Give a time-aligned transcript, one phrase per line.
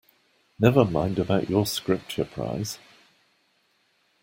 [0.57, 2.79] Never mind about your Scripture prize.